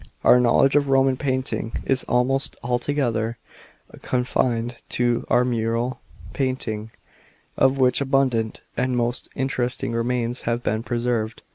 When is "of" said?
0.75-0.89, 7.55-7.77